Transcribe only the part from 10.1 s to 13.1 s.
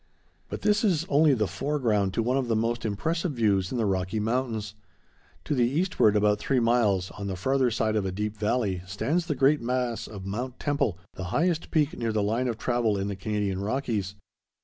Mount Temple, the highest peak near the line of travel in